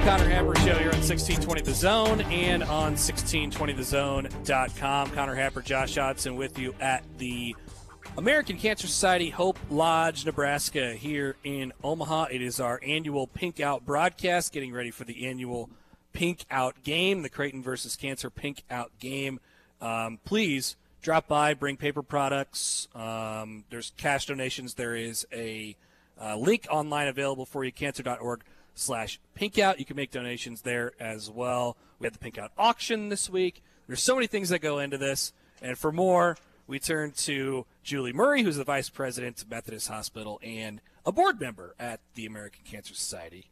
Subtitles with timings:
[0.00, 5.10] The Connor Happer Show here on 1620 The Zone and on 1620thezone.com.
[5.10, 7.54] Connor Happer, Josh Hodson with you at the
[8.16, 12.28] American Cancer Society Hope Lodge, Nebraska, here in Omaha.
[12.30, 15.68] It is our annual Pink Out broadcast, getting ready for the annual
[16.12, 19.38] Pink Out game, the Creighton versus Cancer Pink Out game.
[19.80, 22.88] Um, please drop by, bring paper products.
[22.94, 24.74] Um, there's cash donations.
[24.74, 25.76] There is a
[26.20, 28.44] uh, link online available for you, cancer.org
[28.74, 29.78] slash pinkout.
[29.78, 31.76] You can make donations there as well.
[31.98, 33.62] We had the pinkout auction this week.
[33.86, 35.32] There's so many things that go into this.
[35.62, 36.36] And for more,
[36.66, 41.40] we turn to Julie Murray, who's the vice president of Methodist Hospital and a board
[41.40, 43.46] member at the American Cancer Society.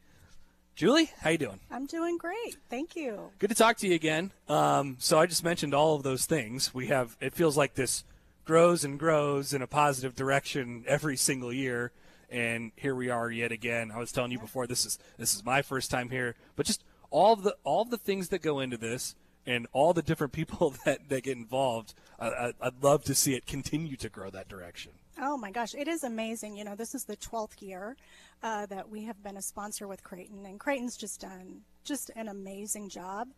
[0.76, 1.58] Julie, how you doing?
[1.72, 2.56] I'm doing great.
[2.70, 3.32] Thank you.
[3.40, 4.30] Good to talk to you again.
[4.48, 6.72] Um, so I just mentioned all of those things.
[6.72, 8.04] We have it feels like this
[8.44, 11.90] grows and grows in a positive direction every single year
[12.30, 13.90] and here we are yet again.
[13.94, 16.84] I was telling you before this is this is my first time here, but just
[17.10, 19.14] all the all the things that go into this
[19.46, 23.46] and all the different people that, that get involved, I, would love to see it
[23.46, 24.92] continue to grow that direction.
[25.20, 26.56] Oh my gosh, it is amazing.
[26.56, 27.96] You know, this is the 12th year
[28.42, 32.28] uh, that we have been a sponsor with Creighton, and Creighton's just done just an
[32.28, 33.28] amazing job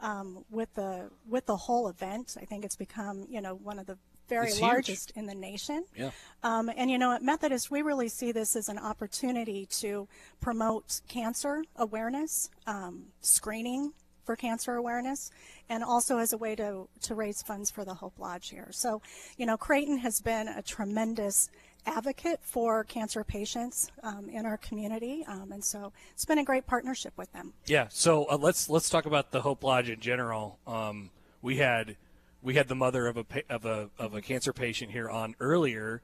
[0.00, 2.36] um, with the with the whole event.
[2.40, 5.18] I think it's become you know one of the very it's largest huge.
[5.18, 5.84] in the nation.
[5.96, 6.10] Yeah.
[6.42, 10.08] Um, and you know, at Methodist, we really see this as an opportunity to
[10.40, 13.92] promote cancer awareness, um, screening
[14.24, 15.30] for cancer awareness,
[15.70, 18.68] and also as a way to, to raise funds for the Hope Lodge here.
[18.72, 19.00] So,
[19.38, 21.48] you know, Creighton has been a tremendous
[21.86, 26.66] advocate for cancer patients um, in our community, um, and so it's been a great
[26.66, 27.54] partnership with them.
[27.66, 27.86] Yeah.
[27.88, 30.58] So uh, let's let's talk about the Hope Lodge in general.
[30.66, 31.10] Um,
[31.40, 31.96] we had
[32.42, 36.02] we had the mother of a of a of a cancer patient here on earlier,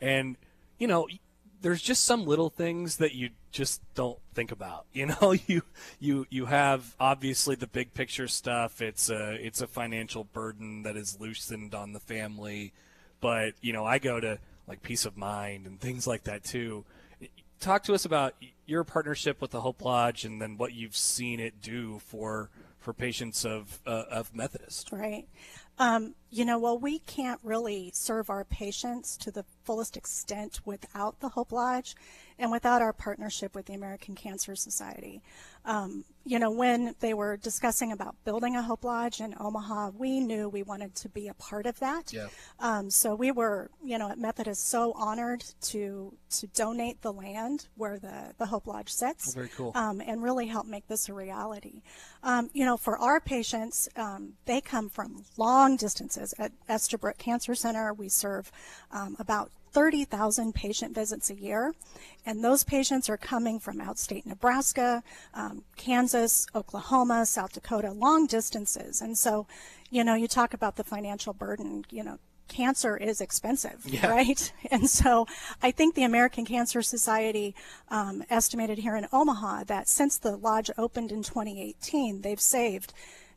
[0.00, 0.36] and
[0.78, 1.08] you know,
[1.62, 4.86] there's just some little things that you just don't think about.
[4.92, 5.62] You know, you
[6.00, 8.80] you you have obviously the big picture stuff.
[8.80, 12.72] It's a it's a financial burden that is loosened on the family,
[13.20, 16.84] but you know, I go to like peace of mind and things like that too.
[17.60, 18.34] Talk to us about
[18.66, 22.92] your partnership with the Hope Lodge and then what you've seen it do for for
[22.92, 24.90] patients of uh, of Methodist.
[24.92, 25.26] Right.
[25.78, 31.20] Um, you know, well, we can't really serve our patients to the fullest extent without
[31.20, 31.94] the Hope Lodge
[32.38, 35.22] and without our partnership with the American Cancer Society.
[35.64, 40.20] Um, you know, when they were discussing about building a Hope Lodge in Omaha, we
[40.20, 42.12] knew we wanted to be a part of that.
[42.12, 42.28] Yeah.
[42.60, 47.68] Um, so we were, you know, at Methodist so honored to to donate the land
[47.76, 49.30] where the, the Hope Lodge sits.
[49.30, 49.72] Oh, very cool.
[49.74, 51.82] Um, and really help make this a reality.
[52.22, 56.32] Um, you know, for our patients, um, they come from long distances.
[56.38, 58.52] At Estabrook Cancer Center, we serve
[58.92, 61.74] um, about 30,000 patient visits a year.
[62.24, 65.02] And those patients are coming from outstate Nebraska,
[65.34, 69.02] um, Kansas, Oklahoma, South Dakota, long distances.
[69.02, 69.46] And so,
[69.90, 72.18] you know, you talk about the financial burden, you know,
[72.48, 74.06] cancer is expensive, yeah.
[74.06, 74.52] right?
[74.70, 75.26] And so
[75.62, 77.54] I think the American Cancer Society
[77.88, 82.92] um, estimated here in Omaha that since the lodge opened in 2018, they've saved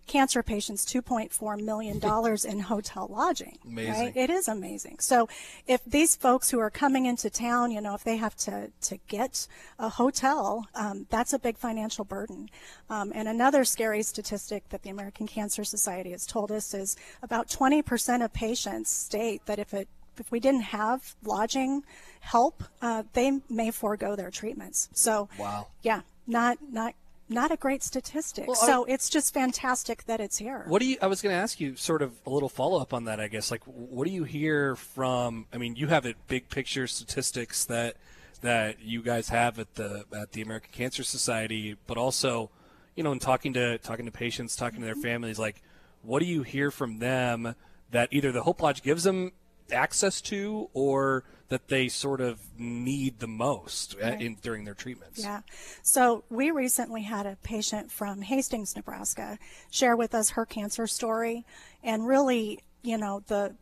[0.10, 1.98] cancer patients $2.4 million
[2.50, 3.58] in hotel lodging.
[3.66, 3.94] Amazing.
[3.94, 4.18] Right?
[4.18, 4.98] It is amazing.
[5.00, 5.30] So
[5.68, 8.98] if these folks who are coming into town, you know, if they have to, to
[9.08, 9.48] get
[9.78, 12.50] a hotel, um, that's a big financial burden.
[12.90, 17.48] Um, and another scary statistic that the American Cancer Society has told us is about
[17.48, 19.88] 20% of patients state that if it
[20.20, 21.84] if we didn't have lodging
[22.20, 24.90] help, uh, they may forego their treatments.
[24.92, 25.68] So, wow.
[25.82, 26.94] yeah, not not
[27.30, 28.48] not a great statistic.
[28.48, 30.64] Well, so I, it's just fantastic that it's here.
[30.68, 30.98] What do you?
[31.02, 33.20] I was going to ask you sort of a little follow up on that.
[33.20, 35.46] I guess like what do you hear from?
[35.54, 37.96] I mean, you have it big picture statistics that
[38.42, 42.50] that you guys have at the at the American Cancer Society, but also,
[42.96, 44.82] you know, in talking to talking to patients, talking mm-hmm.
[44.82, 45.04] to their mm-hmm.
[45.04, 45.62] families, like
[46.02, 47.56] what do you hear from them
[47.92, 49.32] that either the Hope Lodge gives them
[49.72, 54.22] access to or that they sort of need the most uh, right.
[54.22, 55.20] in, during their treatments.
[55.20, 55.42] Yeah.
[55.82, 59.40] So we recently had a patient from Hastings, Nebraska,
[59.72, 61.46] share with us her cancer story,
[61.84, 63.56] and really, you know, the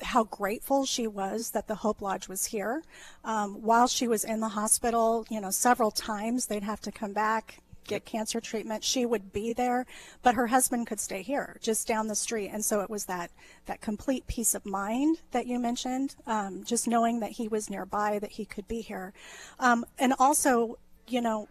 [0.00, 2.82] how grateful she was that the Hope Lodge was here.
[3.24, 7.12] Um, while she was in the hospital, you know, several times they'd have to come
[7.12, 8.84] back, get cancer treatment.
[8.84, 9.86] She would be there,
[10.22, 12.50] but her husband could stay here, just down the street.
[12.52, 13.30] And so it was that
[13.66, 18.18] that complete peace of mind that you mentioned, um, just knowing that he was nearby,
[18.20, 19.12] that he could be here,
[19.58, 21.48] um, and also, you know,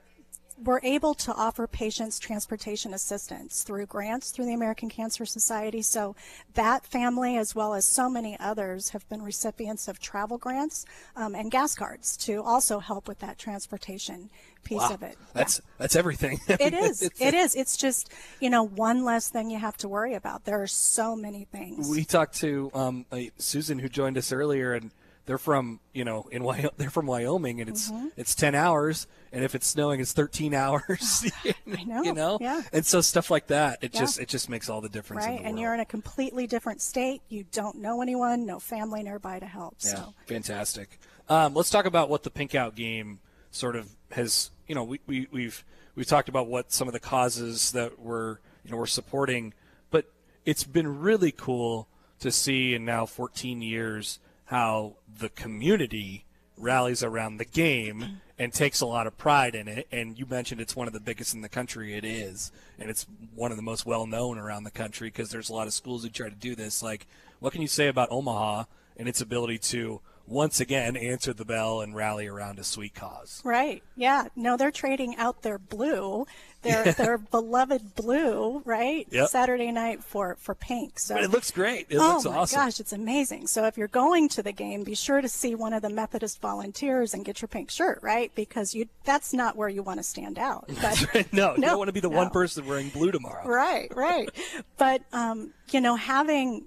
[0.64, 5.82] we're able to offer patients transportation assistance through grants through the American Cancer Society.
[5.82, 6.16] So
[6.56, 11.36] that family, as well as so many others, have been recipients of travel grants um,
[11.36, 14.30] and gas cards to also help with that transportation
[14.64, 14.94] piece wow.
[14.94, 15.18] of it.
[15.34, 15.72] That's yeah.
[15.78, 16.40] that's everything.
[16.48, 17.02] it is.
[17.02, 17.56] it is.
[17.56, 20.46] It's just you know one less thing you have to worry about.
[20.46, 21.90] There are so many things.
[21.90, 24.92] We talked to um, uh, Susan who joined us earlier and
[25.28, 28.08] they're from you know in Wyoming, they're from Wyoming and it's mm-hmm.
[28.18, 32.64] it's 10 hours and if it's snowing it's 13 hours I know you know yeah
[32.74, 34.00] and so stuff like that it yeah.
[34.00, 37.22] just it just makes all the difference right and you're in a completely different state
[37.30, 40.14] you don't know anyone no family nearby to help yeah so.
[40.26, 43.20] fantastic um, let's talk about what the pink out game
[43.52, 45.64] sort of has you know we, we we've
[45.96, 49.54] we've talked about what some of the causes that we're you know we're supporting
[49.92, 50.06] but
[50.46, 51.90] it's been really cool
[52.20, 56.26] to see in now 14 years how the community
[56.58, 59.88] rallies around the game and takes a lot of pride in it.
[59.92, 61.96] And you mentioned it's one of the biggest in the country.
[61.96, 63.06] It is, and it's
[63.36, 66.04] one of the most well known around the country because there's a lot of schools
[66.04, 66.82] who try to do this.
[66.82, 67.08] Like,
[67.40, 68.66] what can you say about Omaha
[68.96, 73.42] and its ability to once again answer the bell and rally around a sweet cause.
[73.46, 73.82] Right.
[73.96, 74.28] Yeah.
[74.36, 76.28] No, they're trading out their blue,
[76.64, 79.08] their their beloved blue, right?
[79.10, 79.30] Yep.
[79.30, 81.00] Saturday night for for pink.
[81.00, 81.88] So but it looks great.
[81.90, 82.60] It oh looks my awesome.
[82.60, 83.48] gosh, it's amazing.
[83.48, 86.42] So if you're going to the game, be sure to see one of the Methodist
[86.42, 88.32] volunteers and get your pink shirt, right?
[88.36, 90.70] Because you that's not where you want to stand out.
[90.88, 92.18] But, no, no, you don't want to be the no.
[92.18, 93.46] one person wearing blue tomorrow.
[93.48, 94.30] Right, right.
[94.78, 96.66] but um, you know, having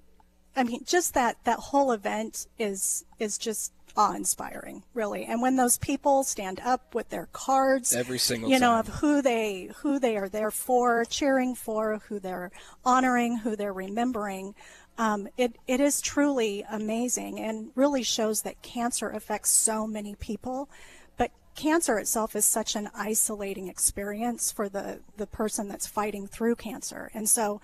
[0.56, 5.24] I mean, just that that whole event is is just awe-inspiring, really.
[5.24, 8.80] And when those people stand up with their cards, every single you know, time.
[8.80, 12.50] of who they who they are there for, cheering for, who they're
[12.84, 14.54] honoring, who they're remembering,
[14.98, 20.68] um, it it is truly amazing and really shows that cancer affects so many people.
[21.16, 26.56] But cancer itself is such an isolating experience for the the person that's fighting through
[26.56, 27.60] cancer, and so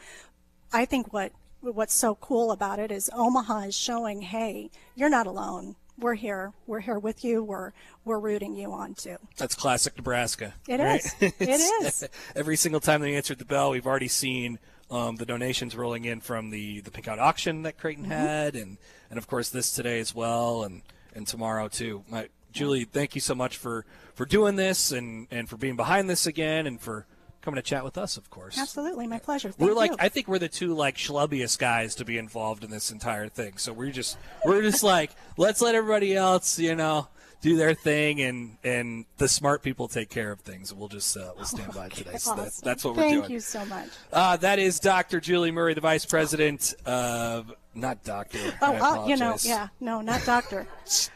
[0.73, 5.27] I think what what's so cool about it is Omaha is showing, hey, you're not
[5.27, 5.77] alone.
[5.99, 6.53] We're here.
[6.67, 7.43] We're here with you.
[7.43, 7.73] We're
[8.05, 9.17] we're rooting you on too.
[9.39, 10.53] That's classic Nebraska.
[10.69, 11.03] It right?
[11.03, 11.15] is.
[11.21, 12.09] It is.
[12.37, 14.59] Every single time they answered the bell, we've already seen
[14.91, 18.13] um, the donations rolling in from the the pink out auction that Creighton mm-hmm.
[18.13, 18.77] had, and
[19.09, 20.83] and of course this today as well, and
[21.15, 22.05] and tomorrow too.
[22.11, 26.11] My, Julie, thank you so much for for doing this and and for being behind
[26.11, 27.07] this again, and for
[27.47, 28.59] coming to chat with us, of course.
[28.59, 29.53] Absolutely, my pleasure.
[29.53, 29.97] Thank we're like, you.
[30.01, 33.57] I think we're the two like schlubbiest guys to be involved in this entire thing.
[33.57, 37.07] So we're just, we're just like, let's let everybody else, you know,
[37.41, 40.75] do their thing, and and the smart people take care of things.
[40.75, 42.17] We'll just uh, we'll stand by okay, today.
[42.19, 42.45] So awesome.
[42.45, 43.23] that's, that's what Thank we're doing.
[43.23, 43.89] Thank you so much.
[44.13, 45.21] Uh, that is Dr.
[45.21, 48.41] Julie Murray, the vice president of not doctor.
[48.61, 50.67] Oh, uh, you know, yeah, no, not doctor.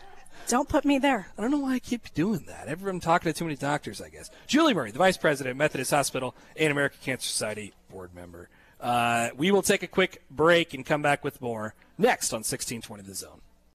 [0.50, 1.28] Don't put me there.
[1.38, 2.66] I don't know why I keep doing that.
[2.66, 4.30] Everyone talking to too many doctors, I guess.
[4.48, 8.48] Julie Murray, the Vice President, Methodist Hospital and American Cancer Society board member.
[8.80, 13.04] Uh, we will take a quick break and come back with more next on 1620
[13.04, 13.40] The Zone.